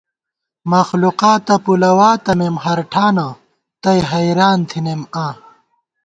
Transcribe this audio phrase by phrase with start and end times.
[0.71, 3.27] مخلُوقاتہ پُلَوا تَمېم ہر ٹھانہ
[3.81, 5.33] تئ حیریان تھنَئیم آں